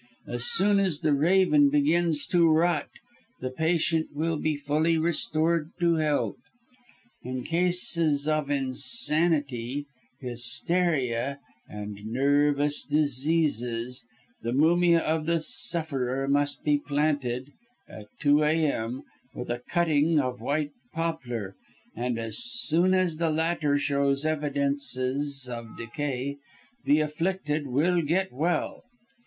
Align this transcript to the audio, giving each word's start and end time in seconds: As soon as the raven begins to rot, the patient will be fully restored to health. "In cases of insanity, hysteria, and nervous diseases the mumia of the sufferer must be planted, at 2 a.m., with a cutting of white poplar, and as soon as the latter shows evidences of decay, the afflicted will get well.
As 0.25 0.45
soon 0.47 0.79
as 0.79 1.01
the 1.01 1.13
raven 1.13 1.69
begins 1.69 2.25
to 2.31 2.49
rot, 2.49 2.87
the 3.39 3.51
patient 3.51 4.07
will 4.15 4.35
be 4.37 4.55
fully 4.55 4.97
restored 4.97 5.69
to 5.79 5.97
health. 5.97 6.41
"In 7.21 7.43
cases 7.43 8.27
of 8.27 8.49
insanity, 8.49 9.85
hysteria, 10.19 11.37
and 11.69 11.99
nervous 12.03 12.83
diseases 12.83 14.03
the 14.41 14.51
mumia 14.53 15.01
of 15.01 15.27
the 15.27 15.37
sufferer 15.37 16.27
must 16.27 16.63
be 16.63 16.79
planted, 16.79 17.51
at 17.87 18.07
2 18.21 18.43
a.m., 18.43 19.03
with 19.35 19.51
a 19.51 19.61
cutting 19.69 20.19
of 20.19 20.41
white 20.41 20.71
poplar, 20.95 21.53
and 21.95 22.17
as 22.17 22.39
soon 22.39 22.95
as 22.95 23.17
the 23.17 23.29
latter 23.29 23.77
shows 23.77 24.25
evidences 24.25 25.47
of 25.47 25.77
decay, 25.77 26.37
the 26.85 27.01
afflicted 27.01 27.67
will 27.67 28.01
get 28.01 28.33
well. 28.33 28.81